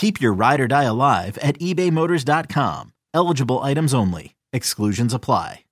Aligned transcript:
Keep 0.00 0.18
your 0.18 0.32
ride 0.32 0.60
or 0.62 0.66
die 0.66 0.84
alive 0.84 1.36
at 1.42 1.58
ebaymotors.com. 1.58 2.94
Eligible 3.12 3.58
items 3.58 3.92
only. 3.92 4.34
Exclusions 4.50 5.12
apply. 5.12 5.66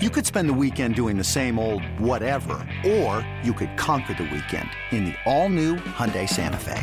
You 0.00 0.08
could 0.08 0.24
spend 0.24 0.48
the 0.48 0.54
weekend 0.54 0.94
doing 0.94 1.18
the 1.18 1.24
same 1.24 1.58
old 1.58 1.82
whatever, 2.00 2.66
or 2.86 3.28
you 3.42 3.52
could 3.52 3.76
conquer 3.76 4.14
the 4.14 4.22
weekend 4.32 4.70
in 4.92 5.04
the 5.04 5.14
all-new 5.26 5.76
Hyundai 5.76 6.26
Santa 6.26 6.56
Fe. 6.56 6.82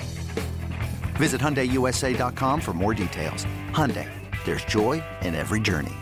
Visit 1.15 1.41
HyundaiUSA.com 1.41 2.61
for 2.61 2.73
more 2.73 2.93
details. 2.93 3.47
Hyundai, 3.71 4.07
there's 4.45 4.65
joy 4.65 5.03
in 5.23 5.33
every 5.33 5.59
journey. 5.59 5.95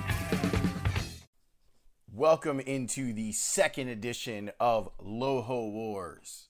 Welcome 2.12 2.60
into 2.60 3.14
the 3.14 3.32
second 3.32 3.88
edition 3.88 4.52
of 4.60 4.90
Loho 5.02 5.72
Wars, 5.72 6.50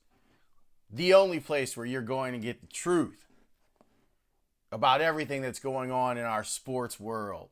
the 0.89 1.13
only 1.13 1.39
place 1.39 1.77
where 1.77 1.85
you're 1.85 2.01
going 2.01 2.33
to 2.33 2.39
get 2.39 2.59
the 2.59 2.67
truth 2.67 3.23
about 4.73 5.01
everything 5.01 5.43
that's 5.43 5.59
going 5.59 5.91
on 5.91 6.17
in 6.17 6.25
our 6.25 6.43
sports 6.43 6.99
world. 6.99 7.49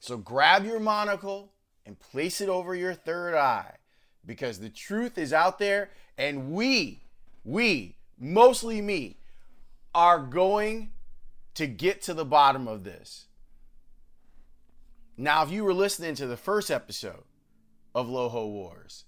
So 0.00 0.16
grab 0.16 0.64
your 0.64 0.80
monocle 0.80 1.52
and 1.84 1.98
place 1.98 2.40
it 2.40 2.48
over 2.48 2.74
your 2.74 2.94
third 2.94 3.34
eye 3.34 3.76
because 4.24 4.58
the 4.58 4.70
truth 4.70 5.18
is 5.18 5.34
out 5.34 5.58
there 5.58 5.90
and 6.16 6.52
we, 6.52 7.02
we, 7.44 7.96
mostly 8.18 8.80
me, 8.80 9.18
are 9.94 10.18
going 10.18 10.90
to 11.54 11.66
get 11.66 12.00
to 12.02 12.14
the 12.14 12.24
bottom 12.24 12.66
of 12.66 12.84
this. 12.84 13.26
Now, 15.16 15.42
if 15.42 15.50
you 15.50 15.62
were 15.62 15.74
listening 15.74 16.14
to 16.14 16.26
the 16.26 16.36
first 16.38 16.70
episode 16.70 17.24
of 17.94 18.06
Loho 18.06 18.48
Wars, 18.48 19.04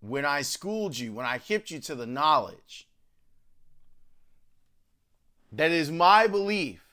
when 0.00 0.24
I 0.24 0.42
schooled 0.42 0.98
you, 0.98 1.12
when 1.14 1.26
I 1.26 1.38
hipped 1.38 1.70
you 1.70 1.80
to 1.80 1.96
the 1.96 2.06
knowledge 2.06 2.86
that 5.56 5.70
is 5.70 5.90
my 5.90 6.26
belief 6.26 6.84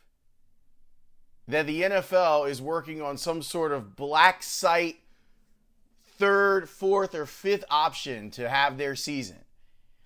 that 1.48 1.68
the 1.68 1.82
NFL 1.82 2.50
is 2.50 2.62
working 2.62 3.02
on 3.02 3.18
some 3.18 3.42
sort 3.42 3.72
of 3.72 3.96
black 3.96 4.44
site 4.44 4.98
third, 6.18 6.70
fourth, 6.70 7.16
or 7.16 7.26
fifth 7.26 7.66
option 7.70 8.30
to 8.32 8.48
have 8.48 8.78
their 8.78 8.96
season. 8.96 9.38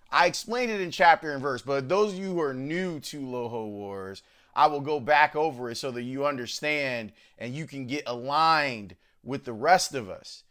I 0.10 0.28
explained 0.28 0.72
it 0.72 0.80
in 0.80 0.92
chapter 0.92 1.34
and 1.34 1.42
verse, 1.42 1.62
but 1.62 1.90
those 1.90 2.14
of 2.14 2.20
you 2.20 2.28
who 2.28 2.42
are 2.42 2.54
new 2.54 3.02
to 3.02 3.20
Loho 3.20 3.68
Wars, 3.68 4.24
I 4.56 4.68
will 4.68 4.80
go 4.80 5.02
back 5.02 5.36
over 5.36 5.70
it 5.70 5.76
so 5.76 5.92
that 5.92 6.04
you 6.04 6.26
understand 6.26 7.12
and 7.38 7.54
you 7.54 7.68
can 7.68 7.86
get 7.86 8.04
aligned 8.08 8.96
with 9.24 9.44
the 9.44 9.52
rest 9.52 9.94
of 9.94 10.10
us, 10.10 10.44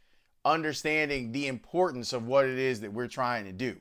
understanding 0.45 1.33
the 1.33 1.47
importance 1.47 2.13
of 2.13 2.27
what 2.27 2.45
it 2.45 2.59
is 2.59 2.81
that 2.81 2.93
we're 2.93 3.09
trying 3.09 3.47
to 3.47 3.53
do. 3.53 3.77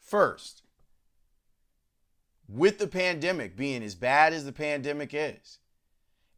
First, 0.00 0.62
with 2.48 2.78
the 2.78 2.86
pandemic 2.86 3.56
being 3.56 3.82
as 3.82 3.94
bad 3.94 4.32
as 4.32 4.44
the 4.44 4.52
pandemic 4.52 5.10
is, 5.12 5.58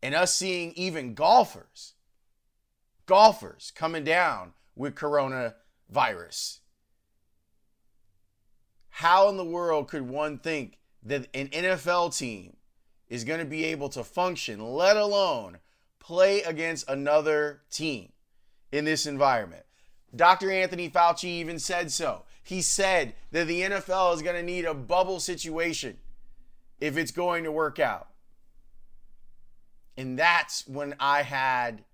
and 0.03 0.15
us 0.15 0.35
seeing 0.35 0.73
even 0.73 1.15
golfers, 1.15 1.95
golfers 3.07 3.73
coming 3.75 4.05
down 4.05 4.53
with 4.75 4.95
coronavirus. 4.95 6.61
How 8.91 9.29
in 9.29 9.37
the 9.37 9.45
world 9.45 9.89
could 9.89 10.03
one 10.03 10.39
think 10.39 10.79
that 11.05 11.29
an 11.35 11.49
NFL 11.49 12.17
team 12.17 12.57
is 13.09 13.25
going 13.25 13.39
to 13.39 13.45
be 13.45 13.65
able 13.65 13.89
to 13.91 14.03
function, 14.03 14.61
let 14.61 14.97
alone 14.97 15.59
play 16.01 16.43
against 16.43 16.89
another 16.89 17.61
team 17.71 18.13
in 18.73 18.85
this 18.85 19.07
environment? 19.07 19.65
Dr. 20.15 20.51
Anthony 20.51 20.89
Fauci 20.89 21.25
even 21.25 21.59
said 21.59 21.93
so. 21.93 22.25
He 22.49 22.63
said 22.63 23.13
that 23.31 23.47
the 23.47 23.61
NFL 23.61 24.15
is 24.15 24.23
going 24.23 24.37
to 24.37 24.43
need 24.43 24.65
a 24.65 24.73
bubble 24.73 25.21
situation 25.21 25.99
if 26.81 26.97
it's 26.97 27.11
going 27.11 27.45
to 27.45 27.53
work 27.53 27.79
out. 27.79 28.09
And 29.99 30.19
that's 30.19 30.67
when 30.67 30.95
I 30.99 31.25
had 31.25 31.85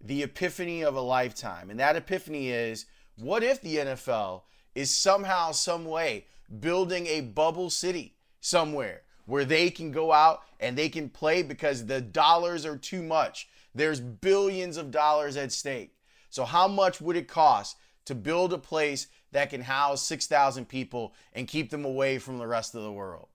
the 0.00 0.22
epiphany 0.22 0.82
of 0.82 0.96
a 0.96 1.02
lifetime. 1.02 1.68
And 1.68 1.78
that 1.80 1.96
epiphany 1.96 2.48
is 2.48 2.86
what 3.16 3.42
if 3.42 3.60
the 3.60 3.76
NFL 3.76 4.44
is 4.74 4.88
somehow, 4.88 5.52
some 5.52 5.84
way 5.84 6.24
building 6.60 7.06
a 7.06 7.20
bubble 7.20 7.68
city 7.68 8.16
somewhere 8.40 9.02
where 9.26 9.44
they 9.44 9.68
can 9.68 9.92
go 9.92 10.12
out 10.12 10.44
and 10.60 10.78
they 10.78 10.88
can 10.88 11.10
play 11.10 11.42
because 11.42 11.84
the 11.84 12.00
dollars 12.00 12.64
are 12.64 12.78
too 12.78 13.02
much? 13.02 13.50
There's 13.74 14.00
billions 14.00 14.78
of 14.78 14.90
dollars 14.90 15.36
at 15.36 15.52
stake. 15.52 15.94
So, 16.30 16.46
how 16.46 16.68
much 16.68 17.02
would 17.02 17.16
it 17.16 17.28
cost 17.28 17.76
to 18.06 18.14
build 18.14 18.52
a 18.52 18.58
place 18.58 19.06
that 19.32 19.50
can 19.50 19.62
house 19.62 20.02
6,000 20.02 20.68
people 20.68 21.14
and 21.32 21.48
keep 21.48 21.70
them 21.70 21.84
away 21.84 22.18
from 22.18 22.38
the 22.38 22.46
rest 22.46 22.74
of 22.74 22.82
the 22.82 22.92
world? 22.92 23.28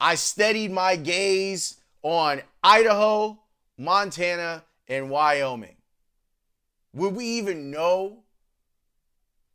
I 0.00 0.14
steadied 0.14 0.70
my 0.70 0.96
gaze 0.96 1.76
on 2.02 2.42
Idaho, 2.62 3.38
Montana, 3.78 4.64
and 4.88 5.10
Wyoming. 5.10 5.76
Would 6.92 7.14
we 7.14 7.24
even 7.24 7.70
know 7.70 8.24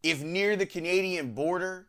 if 0.03 0.23
near 0.23 0.55
the 0.55 0.65
Canadian 0.65 1.33
border 1.33 1.87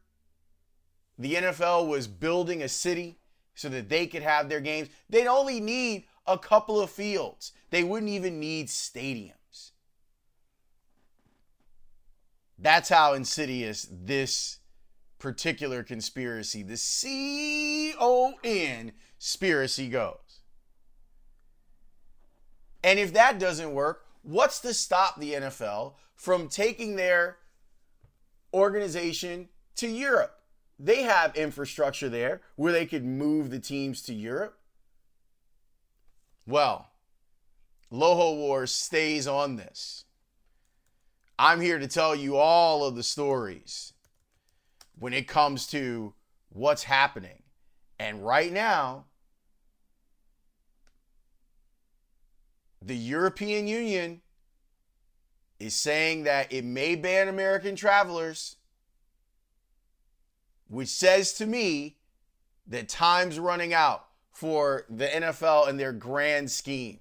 the 1.18 1.34
NFL 1.34 1.88
was 1.88 2.06
building 2.06 2.62
a 2.62 2.68
city 2.68 3.18
so 3.54 3.68
that 3.68 3.88
they 3.88 4.06
could 4.06 4.22
have 4.22 4.48
their 4.48 4.60
games? 4.60 4.88
They'd 5.08 5.26
only 5.26 5.60
need 5.60 6.04
a 6.26 6.38
couple 6.38 6.80
of 6.80 6.90
fields, 6.90 7.52
they 7.70 7.82
wouldn't 7.82 8.10
even 8.10 8.38
need 8.38 8.68
stadiums. 8.68 9.32
That's 12.62 12.88
how 12.88 13.14
insidious 13.14 13.88
this 13.90 14.58
particular 15.18 15.82
conspiracy, 15.82 16.62
the 16.62 16.76
C 16.76 17.92
O 17.98 18.34
N 18.44 18.92
conspiracy 19.18 19.88
goes. 19.88 20.40
And 22.84 22.98
if 22.98 23.12
that 23.12 23.38
doesn't 23.40 23.74
work, 23.74 24.06
what's 24.22 24.60
to 24.60 24.72
stop 24.74 25.18
the 25.18 25.32
NFL 25.32 25.94
from 26.14 26.48
taking 26.48 26.94
their 26.96 27.38
organization 28.54 29.48
to 29.76 29.88
Europe? 29.88 30.38
They 30.78 31.02
have 31.02 31.36
infrastructure 31.36 32.08
there 32.08 32.42
where 32.56 32.72
they 32.72 32.86
could 32.86 33.04
move 33.04 33.50
the 33.50 33.60
teams 33.60 34.02
to 34.02 34.14
Europe. 34.14 34.58
Well, 36.46 36.90
Loho 37.92 38.36
Wars 38.36 38.72
stays 38.72 39.26
on 39.26 39.56
this. 39.56 40.04
I'm 41.38 41.60
here 41.60 41.78
to 41.78 41.88
tell 41.88 42.14
you 42.14 42.36
all 42.36 42.84
of 42.84 42.94
the 42.94 43.02
stories 43.02 43.92
when 44.98 45.12
it 45.12 45.26
comes 45.26 45.66
to 45.68 46.14
what's 46.50 46.84
happening. 46.84 47.42
And 47.98 48.24
right 48.24 48.52
now, 48.52 49.06
the 52.80 52.96
European 52.96 53.66
Union 53.66 54.20
is 55.58 55.74
saying 55.76 56.24
that 56.24 56.52
it 56.52 56.64
may 56.64 56.96
ban 56.96 57.28
American 57.28 57.76
travelers, 57.76 58.56
which 60.68 60.88
says 60.88 61.32
to 61.34 61.46
me 61.46 61.96
that 62.66 62.88
time's 62.88 63.38
running 63.38 63.72
out 63.72 64.06
for 64.32 64.84
the 64.88 65.06
NFL 65.06 65.68
and 65.68 65.78
their 65.78 65.92
grand 65.92 66.50
scheme. 66.50 66.98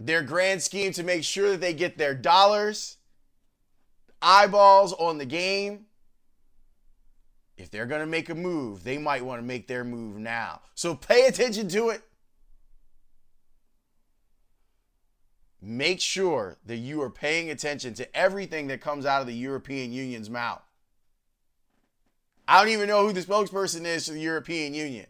Their 0.00 0.22
grand 0.22 0.62
scheme 0.62 0.92
to 0.92 1.02
make 1.02 1.24
sure 1.24 1.50
that 1.50 1.60
they 1.60 1.74
get 1.74 1.98
their 1.98 2.14
dollars 2.14 2.96
eyeballs 4.20 4.92
on 4.92 5.18
the 5.18 5.24
game 5.24 5.86
if 7.58 7.72
they're 7.72 7.86
going 7.86 8.00
to 8.00 8.06
make 8.06 8.28
a 8.28 8.34
move, 8.34 8.84
they 8.84 8.98
might 8.98 9.24
want 9.24 9.40
to 9.40 9.46
make 9.46 9.66
their 9.66 9.84
move 9.84 10.16
now. 10.16 10.60
So 10.74 10.94
pay 10.94 11.26
attention 11.26 11.68
to 11.70 11.90
it. 11.90 12.02
Make 15.60 16.00
sure 16.00 16.56
that 16.66 16.76
you 16.76 17.02
are 17.02 17.10
paying 17.10 17.50
attention 17.50 17.94
to 17.94 18.16
everything 18.16 18.68
that 18.68 18.80
comes 18.80 19.04
out 19.04 19.20
of 19.20 19.26
the 19.26 19.34
European 19.34 19.92
Union's 19.92 20.30
mouth. 20.30 20.62
I 22.46 22.60
don't 22.62 22.72
even 22.72 22.86
know 22.88 23.04
who 23.04 23.12
the 23.12 23.22
spokesperson 23.22 23.84
is 23.84 24.06
for 24.06 24.12
the 24.12 24.20
European 24.20 24.72
Union. 24.72 25.06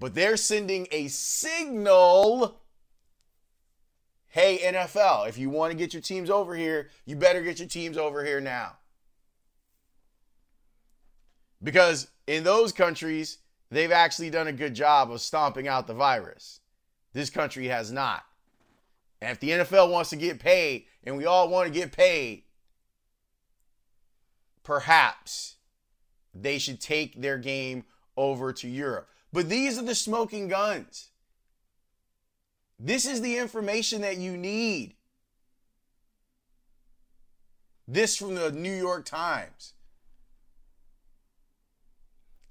But 0.00 0.14
they're 0.14 0.36
sending 0.36 0.88
a 0.90 1.06
signal 1.06 2.60
hey, 4.28 4.58
NFL, 4.62 5.28
if 5.28 5.38
you 5.38 5.50
want 5.50 5.72
to 5.72 5.76
get 5.76 5.92
your 5.92 6.02
teams 6.02 6.30
over 6.30 6.54
here, 6.54 6.90
you 7.06 7.16
better 7.16 7.42
get 7.42 7.58
your 7.58 7.68
teams 7.68 7.96
over 7.96 8.24
here 8.24 8.40
now. 8.40 8.76
Because 11.62 12.08
in 12.26 12.44
those 12.44 12.72
countries, 12.72 13.38
they've 13.70 13.90
actually 13.90 14.30
done 14.30 14.46
a 14.46 14.52
good 14.52 14.74
job 14.74 15.10
of 15.10 15.20
stomping 15.20 15.66
out 15.66 15.86
the 15.86 15.94
virus. 15.94 16.60
This 17.12 17.30
country 17.30 17.66
has 17.66 17.90
not. 17.90 18.24
And 19.20 19.32
if 19.32 19.40
the 19.40 19.50
NFL 19.50 19.90
wants 19.90 20.10
to 20.10 20.16
get 20.16 20.38
paid, 20.38 20.84
and 21.02 21.16
we 21.16 21.26
all 21.26 21.48
want 21.48 21.66
to 21.66 21.72
get 21.72 21.90
paid, 21.90 22.44
perhaps 24.62 25.56
they 26.34 26.58
should 26.58 26.80
take 26.80 27.20
their 27.20 27.38
game 27.38 27.84
over 28.16 28.52
to 28.52 28.68
Europe. 28.68 29.08
But 29.32 29.48
these 29.48 29.78
are 29.78 29.84
the 29.84 29.94
smoking 29.94 30.48
guns. 30.48 31.07
This 32.78 33.06
is 33.06 33.20
the 33.20 33.36
information 33.36 34.02
that 34.02 34.18
you 34.18 34.36
need. 34.36 34.94
This 37.88 38.16
from 38.16 38.34
the 38.34 38.52
New 38.52 38.74
York 38.74 39.04
Times. 39.04 39.72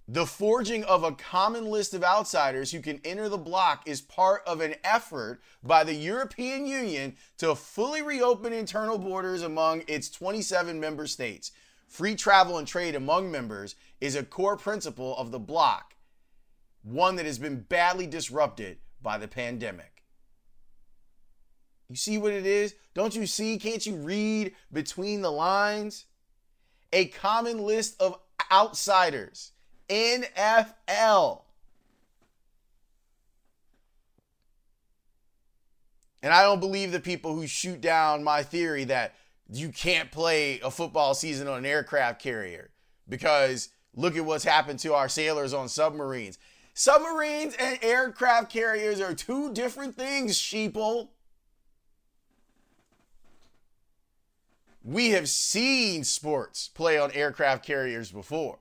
The 0.09 0.25
forging 0.25 0.85
of 0.85 1.03
a 1.03 1.11
common 1.11 1.65
list 1.65 1.93
of 1.93 2.03
outsiders 2.03 2.71
who 2.71 2.79
can 2.79 3.01
enter 3.03 3.27
the 3.27 3.37
bloc 3.37 3.83
is 3.85 3.99
part 3.99 4.41
of 4.47 4.61
an 4.61 4.75
effort 4.83 5.41
by 5.61 5.83
the 5.83 5.93
European 5.93 6.65
Union 6.65 7.17
to 7.39 7.55
fully 7.55 8.01
reopen 8.01 8.53
internal 8.53 8.97
borders 8.97 9.41
among 9.41 9.83
its 9.87 10.09
27 10.09 10.79
member 10.79 11.07
states. 11.07 11.51
Free 11.87 12.15
travel 12.15 12.57
and 12.57 12.67
trade 12.67 12.95
among 12.95 13.31
members 13.31 13.75
is 13.99 14.15
a 14.15 14.23
core 14.23 14.57
principle 14.57 15.15
of 15.17 15.31
the 15.31 15.39
bloc, 15.39 15.95
one 16.83 17.17
that 17.17 17.25
has 17.25 17.37
been 17.37 17.61
badly 17.61 18.07
disrupted 18.07 18.77
by 19.01 19.17
the 19.17 19.27
pandemic. 19.27 19.96
You 21.89 21.95
see 21.95 22.17
what 22.17 22.33
it 22.33 22.45
is? 22.45 22.75
Don't 22.93 23.15
you 23.15 23.25
see? 23.25 23.57
Can't 23.57 23.85
you 23.85 23.95
read 23.95 24.53
between 24.71 25.21
the 25.21 25.31
lines? 25.31 26.05
A 26.91 27.05
common 27.05 27.59
list 27.59 28.01
of 28.01 28.19
outsiders 28.51 29.51
NFL. 29.89 31.41
And 36.23 36.33
I 36.33 36.43
don't 36.43 36.59
believe 36.59 36.91
the 36.91 36.99
people 36.99 37.35
who 37.35 37.47
shoot 37.47 37.79
down 37.79 38.23
my 38.23 38.43
theory 38.43 38.83
that 38.85 39.15
you 39.49 39.69
can't 39.69 40.11
play 40.11 40.59
a 40.59 40.71
football 40.71 41.13
season 41.13 41.47
on 41.47 41.59
an 41.59 41.65
aircraft 41.65 42.21
carrier 42.21 42.69
because 43.07 43.69
look 43.95 44.17
at 44.17 44.25
what's 44.25 44.43
happened 44.43 44.79
to 44.79 44.93
our 44.93 45.07
sailors 45.07 45.53
on 45.53 45.69
submarines. 45.69 46.37
Submarines 46.73 47.55
and 47.59 47.79
aircraft 47.81 48.51
carriers 48.51 48.99
are 48.99 49.13
two 49.13 49.53
different 49.53 49.95
things, 49.95 50.37
sheeple. 50.37 51.09
We 54.87 55.09
have 55.09 55.27
seen 55.27 56.05
sports 56.05 56.69
play 56.69 56.97
on 56.97 57.11
aircraft 57.11 57.65
carriers 57.65 58.09
before. 58.09 58.59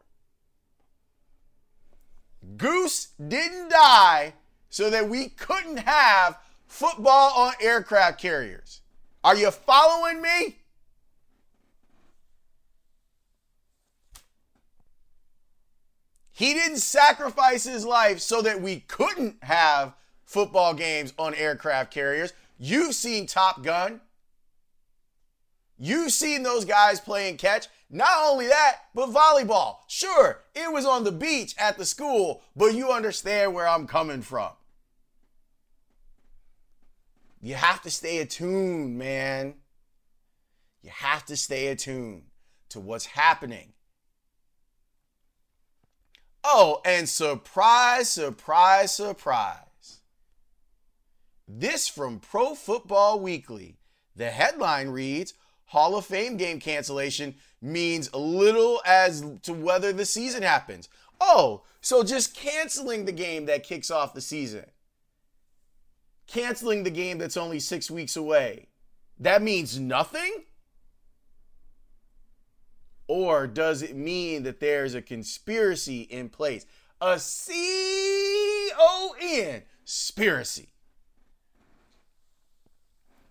Goose 2.56 3.10
didn't 3.28 3.68
die 3.68 4.34
so 4.68 4.90
that 4.90 5.08
we 5.08 5.28
couldn't 5.28 5.76
have 5.76 6.36
football 6.66 7.30
on 7.36 7.52
aircraft 7.60 8.20
carriers. 8.20 8.80
Are 9.22 9.36
you 9.36 9.52
following 9.52 10.20
me? 10.20 10.56
He 16.32 16.54
didn't 16.54 16.78
sacrifice 16.78 17.62
his 17.62 17.86
life 17.86 18.18
so 18.18 18.42
that 18.42 18.60
we 18.60 18.80
couldn't 18.80 19.44
have 19.44 19.94
football 20.24 20.74
games 20.74 21.12
on 21.20 21.36
aircraft 21.36 21.92
carriers. 21.92 22.32
You've 22.58 22.96
seen 22.96 23.26
Top 23.26 23.62
Gun. 23.62 24.00
You've 25.78 26.12
seen 26.12 26.42
those 26.42 26.64
guys 26.64 27.00
playing 27.00 27.36
catch. 27.36 27.68
Not 27.90 28.26
only 28.26 28.46
that, 28.48 28.78
but 28.94 29.10
volleyball. 29.10 29.78
Sure, 29.86 30.42
it 30.54 30.72
was 30.72 30.84
on 30.84 31.04
the 31.04 31.12
beach 31.12 31.54
at 31.58 31.78
the 31.78 31.84
school, 31.84 32.42
but 32.56 32.74
you 32.74 32.90
understand 32.90 33.54
where 33.54 33.68
I'm 33.68 33.86
coming 33.86 34.22
from. 34.22 34.50
You 37.40 37.54
have 37.54 37.82
to 37.82 37.90
stay 37.90 38.18
attuned, 38.18 38.98
man. 38.98 39.54
You 40.82 40.90
have 40.92 41.24
to 41.26 41.36
stay 41.36 41.68
attuned 41.68 42.24
to 42.70 42.80
what's 42.80 43.06
happening. 43.06 43.72
Oh, 46.42 46.80
and 46.84 47.08
surprise, 47.08 48.08
surprise, 48.08 48.94
surprise. 48.94 50.00
This 51.46 51.88
from 51.88 52.18
Pro 52.18 52.54
Football 52.54 53.20
Weekly. 53.20 53.78
The 54.16 54.30
headline 54.30 54.88
reads 54.88 55.34
Hall 55.66 55.96
of 55.96 56.06
Fame 56.06 56.36
game 56.36 56.60
cancellation 56.60 57.34
means 57.60 58.12
little 58.14 58.80
as 58.86 59.24
to 59.42 59.52
whether 59.52 59.92
the 59.92 60.04
season 60.04 60.42
happens. 60.42 60.88
Oh, 61.20 61.62
so 61.80 62.02
just 62.02 62.34
canceling 62.36 63.04
the 63.04 63.12
game 63.12 63.46
that 63.46 63.64
kicks 63.64 63.90
off 63.90 64.14
the 64.14 64.20
season, 64.20 64.66
canceling 66.26 66.82
the 66.82 66.90
game 66.90 67.18
that's 67.18 67.36
only 67.36 67.58
six 67.58 67.90
weeks 67.90 68.16
away, 68.16 68.68
that 69.18 69.42
means 69.42 69.78
nothing? 69.78 70.44
Or 73.08 73.46
does 73.46 73.82
it 73.82 73.96
mean 73.96 74.42
that 74.42 74.60
there's 74.60 74.94
a 74.94 75.02
conspiracy 75.02 76.02
in 76.02 76.28
place? 76.28 76.66
A 77.00 77.18
C 77.18 78.70
O 78.78 79.14
N 79.20 79.62
conspiracy. 79.84 80.68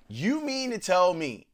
You 0.08 0.40
mean 0.40 0.72
to 0.72 0.78
tell 0.78 1.14
me 1.14 1.48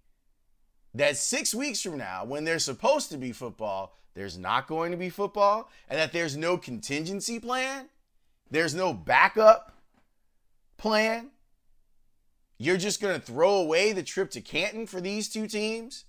that 0.94 1.18
six 1.18 1.56
weeks 1.56 1.82
from 1.82 1.98
now, 1.98 2.26
when 2.26 2.44
there's 2.44 2.66
supposed 2.66 3.10
to 3.12 3.18
be 3.18 3.32
football, 3.32 3.98
there's 4.14 4.38
not 4.38 4.68
going 4.68 4.92
to 4.92 4.98
be 4.98 5.10
football, 5.10 5.70
and 5.90 5.98
that 5.98 6.12
there's 6.12 6.36
no 6.36 6.58
contingency 6.58 7.40
plan, 7.40 7.88
there's 8.50 8.76
no 8.76 8.94
backup 8.94 9.76
plan. 10.78 11.30
You're 12.58 12.78
just 12.78 13.02
going 13.02 13.20
to 13.20 13.26
throw 13.26 13.56
away 13.56 13.92
the 13.92 14.04
trip 14.04 14.30
to 14.32 14.42
Canton 14.42 14.86
for 14.86 15.02
these 15.02 15.30
two 15.30 15.48
teams? 15.48 16.06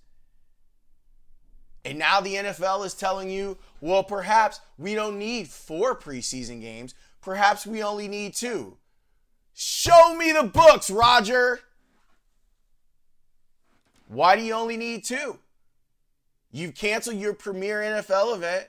And 1.85 1.97
now 1.97 2.21
the 2.21 2.35
NFL 2.35 2.85
is 2.85 2.93
telling 2.93 3.29
you, 3.29 3.57
well, 3.81 4.03
perhaps 4.03 4.61
we 4.77 4.95
don't 4.95 5.17
need 5.17 5.47
four 5.47 5.97
preseason 5.97 6.61
games. 6.61 6.93
Perhaps 7.21 7.65
we 7.65 7.83
only 7.83 8.07
need 8.07 8.35
two. 8.35 8.77
Show 9.53 10.15
me 10.15 10.31
the 10.31 10.43
books, 10.43 10.89
Roger. 10.89 11.59
Why 14.13 14.35
do 14.35 14.43
you 14.43 14.53
only 14.53 14.77
need 14.77 15.03
two? 15.03 15.39
You've 16.51 16.75
canceled 16.75 17.17
your 17.17 17.33
premier 17.33 17.79
NFL 17.81 18.35
event, 18.35 18.67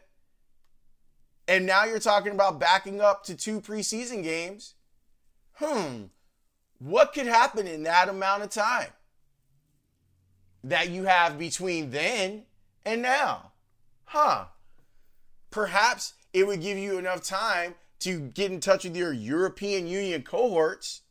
and 1.47 1.67
now 1.67 1.85
you're 1.85 1.99
talking 1.99 2.33
about 2.33 2.59
backing 2.59 3.03
up 3.03 3.25
to 3.25 3.35
two 3.35 3.61
preseason 3.61 4.23
games. 4.23 4.73
Hmm, 5.57 6.05
what 6.79 7.13
could 7.13 7.27
happen 7.27 7.67
in 7.67 7.83
that 7.83 8.09
amount 8.09 8.43
of 8.43 8.49
time 8.49 8.89
that 10.65 10.89
you 10.89 11.05
have 11.05 11.39
between 11.39 11.91
then 11.91 12.45
and 12.87 13.03
now? 13.03 13.53
Huh. 14.07 14.47
Perhaps 15.51 16.15
it 16.33 16.47
would 16.47 16.63
give 16.63 16.79
you 16.79 16.99
enough 16.99 17.23
time 17.23 17.75
to 18.01 18.19
get 18.19 18.51
in 18.51 18.61
touch 18.61 18.85
with 18.85 18.97
your 18.97 19.13
European 19.13 19.87
Union 19.87 20.23
cohorts 20.23 21.03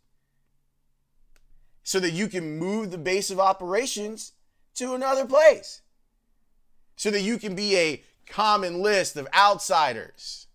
so 1.94 2.00
that 2.00 2.14
you 2.14 2.28
can 2.28 2.58
move 2.58 2.90
the 2.90 2.98
base 2.98 3.30
of 3.30 3.40
operations 3.40 4.32
to 4.74 4.96
another 4.96 5.28
place. 5.28 5.84
So 6.96 7.12
that 7.12 7.22
you 7.22 7.38
can 7.38 7.54
be 7.54 7.78
a 7.78 8.04
common 8.26 8.82
list 8.82 9.16
of 9.16 9.28
outsiders. 9.32 10.48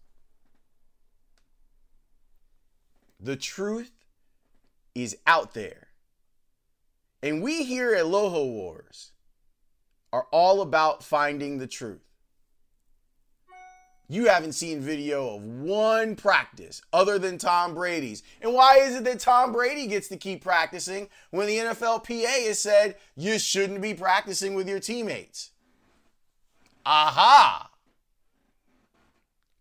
The 3.21 3.37
truth 3.37 3.93
is 4.97 5.17
out 5.29 5.55
there. 5.55 5.87
And 7.23 7.41
we 7.41 7.63
here 7.63 7.95
at 7.95 8.07
Loho 8.07 8.45
Wars 8.51 9.13
are 10.13 10.27
all 10.33 10.61
about 10.61 11.05
finding 11.05 11.59
the 11.59 11.69
truth. 11.69 12.08
You 14.09 14.27
haven't 14.27 14.53
seen 14.53 14.81
video 14.81 15.37
of 15.37 15.43
one 15.43 16.17
practice 16.17 16.81
other 16.93 17.19
than 17.19 17.37
Tom 17.37 17.75
Brady's. 17.75 18.23
And 18.41 18.55
why 18.55 18.79
is 18.79 18.97
it 18.97 19.05
that 19.05 19.21
Tom 19.21 19.53
Brady 19.53 19.87
gets 19.87 20.09
to 20.09 20.17
keep 20.17 20.43
practicing 20.43 21.09
when 21.31 21.47
the 21.47 21.59
NFLPA 21.59 22.47
has 22.47 22.59
said 22.59 22.97
you 23.17 23.39
shouldn't 23.39 23.83
be 23.83 23.93
practicing 23.93 24.55
with 24.55 24.69
your 24.69 24.81
teammates? 24.81 25.51
Aha! 26.87 27.71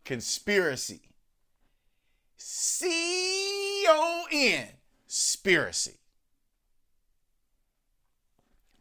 conspiracy. 0.08 1.02
C 2.38 3.86
O 3.90 4.26
N, 4.32 4.68
conspiracy. 5.06 6.00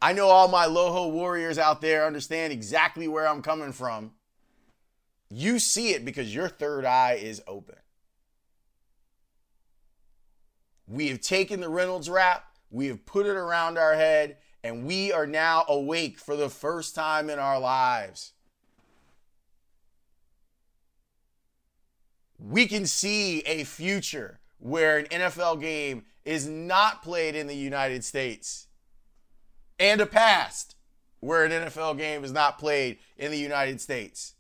I 0.00 0.12
know 0.12 0.28
all 0.28 0.46
my 0.46 0.66
Loho 0.66 1.11
warriors 1.11 1.58
out 1.58 1.80
there 1.80 2.06
understand 2.06 2.52
exactly 2.52 3.08
where 3.08 3.26
I'm 3.26 3.42
coming 3.42 3.73
from. 3.73 4.12
You 5.30 5.59
see 5.59 5.90
it 5.90 6.04
because 6.04 6.35
your 6.35 6.49
third 6.49 6.85
eye 6.85 7.18
is 7.21 7.42
open. 7.47 7.76
We 10.87 11.09
have 11.09 11.21
taken 11.21 11.61
the 11.61 11.68
Reynolds 11.68 12.09
wrap, 12.09 12.45
we 12.71 12.87
have 12.87 13.04
put 13.06 13.26
it 13.26 13.37
around 13.37 13.76
our 13.76 13.95
head, 13.95 14.37
and 14.62 14.87
we 14.87 15.12
are 15.12 15.26
now 15.26 15.64
awake 15.68 16.18
for 16.18 16.37
the 16.37 16.49
first 16.49 16.95
time 16.95 17.28
in 17.28 17.38
our 17.38 17.59
lives. 17.59 18.33
We 22.38 22.66
can 22.66 22.87
see 22.87 23.40
a 23.40 23.64
future 23.64 24.38
where 24.59 24.99
an 24.99 25.06
NFL 25.06 25.61
game 25.61 26.04
is 26.25 26.47
not 26.47 27.02
played 27.02 27.35
in 27.35 27.47
the 27.47 27.56
United 27.56 28.04
States 28.04 28.66
and 29.78 30.00
a 30.00 30.06
past 30.06 30.76
where 31.21 31.45
an 31.45 31.50
NFL 31.50 31.99
game 31.99 32.25
is 32.25 32.33
not 32.33 32.59
played 32.59 32.99
in 33.16 33.30
the 33.30 33.38
United 33.38 33.80
States. 33.80 34.36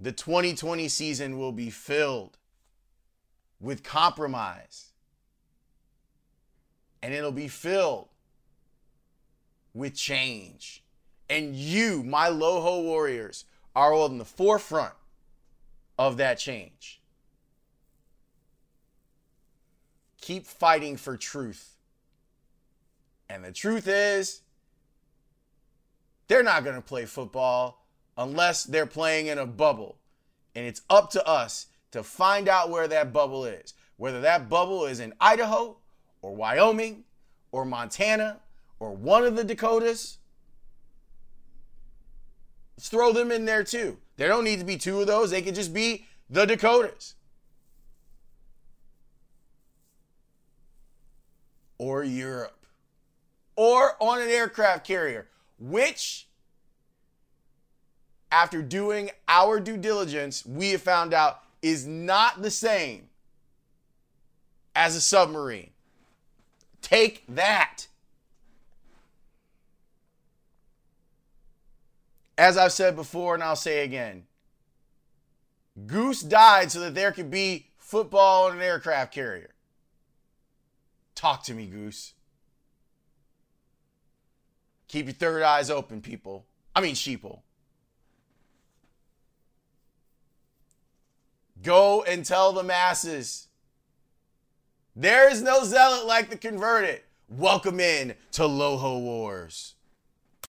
The 0.00 0.12
2020 0.12 0.88
season 0.88 1.38
will 1.38 1.52
be 1.52 1.68
filled 1.68 2.38
with 3.60 3.82
compromise. 3.82 4.92
And 7.02 7.12
it'll 7.12 7.32
be 7.32 7.48
filled 7.48 8.08
with 9.74 9.94
change. 9.94 10.82
And 11.28 11.54
you, 11.54 12.02
my 12.02 12.28
Loho 12.28 12.82
Warriors, 12.82 13.44
are 13.76 13.92
on 13.92 14.16
the 14.16 14.24
forefront 14.24 14.94
of 15.98 16.16
that 16.16 16.38
change. 16.38 17.00
Keep 20.22 20.46
fighting 20.46 20.96
for 20.96 21.16
truth. 21.16 21.76
And 23.28 23.44
the 23.44 23.52
truth 23.52 23.86
is, 23.86 24.40
they're 26.26 26.42
not 26.42 26.64
going 26.64 26.76
to 26.76 26.82
play 26.82 27.04
football 27.04 27.79
unless 28.20 28.64
they're 28.64 28.86
playing 28.86 29.28
in 29.28 29.38
a 29.38 29.46
bubble. 29.46 29.96
And 30.54 30.66
it's 30.66 30.82
up 30.90 31.10
to 31.12 31.26
us 31.26 31.66
to 31.90 32.02
find 32.02 32.48
out 32.48 32.70
where 32.70 32.86
that 32.86 33.14
bubble 33.14 33.46
is. 33.46 33.72
Whether 33.96 34.20
that 34.20 34.48
bubble 34.48 34.84
is 34.84 35.00
in 35.00 35.14
Idaho 35.20 35.78
or 36.20 36.36
Wyoming 36.36 37.04
or 37.50 37.64
Montana 37.64 38.40
or 38.78 38.92
one 38.92 39.24
of 39.24 39.36
the 39.36 39.44
Dakotas. 39.44 40.18
Let's 42.76 42.90
throw 42.90 43.12
them 43.12 43.32
in 43.32 43.46
there 43.46 43.64
too. 43.64 43.96
There 44.16 44.28
don't 44.28 44.44
need 44.44 44.58
to 44.58 44.66
be 44.66 44.76
two 44.76 45.00
of 45.00 45.06
those, 45.06 45.30
they 45.30 45.42
could 45.42 45.54
just 45.54 45.72
be 45.72 46.06
the 46.28 46.44
Dakotas. 46.44 47.14
Or 51.78 52.04
Europe. 52.04 52.66
Or 53.56 53.96
on 53.98 54.20
an 54.20 54.28
aircraft 54.28 54.86
carrier, 54.86 55.28
which 55.58 56.26
after 58.30 58.62
doing 58.62 59.10
our 59.28 59.60
due 59.60 59.76
diligence, 59.76 60.44
we 60.46 60.70
have 60.70 60.82
found 60.82 61.12
out 61.12 61.42
is 61.62 61.86
not 61.86 62.42
the 62.42 62.50
same 62.50 63.08
as 64.74 64.96
a 64.96 65.00
submarine. 65.00 65.70
Take 66.80 67.24
that. 67.28 67.86
As 72.38 72.56
I've 72.56 72.72
said 72.72 72.96
before, 72.96 73.34
and 73.34 73.42
I'll 73.42 73.56
say 73.56 73.84
again 73.84 74.24
Goose 75.86 76.22
died 76.22 76.72
so 76.72 76.80
that 76.80 76.94
there 76.94 77.12
could 77.12 77.30
be 77.30 77.68
football 77.78 78.46
on 78.46 78.56
an 78.56 78.62
aircraft 78.62 79.12
carrier. 79.12 79.50
Talk 81.14 81.42
to 81.44 81.54
me, 81.54 81.66
Goose. 81.66 82.14
Keep 84.88 85.06
your 85.06 85.14
third 85.14 85.42
eyes 85.42 85.70
open, 85.70 86.00
people. 86.00 86.46
I 86.74 86.80
mean, 86.80 86.94
sheeple. 86.94 87.40
Go 91.62 92.02
and 92.02 92.24
tell 92.24 92.52
the 92.52 92.62
masses. 92.62 93.48
There 94.96 95.30
is 95.30 95.42
no 95.42 95.64
zealot 95.64 96.06
like 96.06 96.30
the 96.30 96.36
converted. 96.36 97.02
Welcome 97.28 97.80
in 97.80 98.14
to 98.32 98.42
Loho 98.42 99.00
Wars. 99.00 99.74